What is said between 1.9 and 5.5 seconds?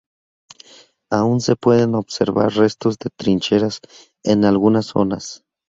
observar restos de trincheras en algunas zonas.